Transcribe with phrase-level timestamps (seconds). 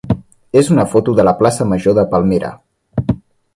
[0.61, 2.53] és una foto de la plaça major de Palmera.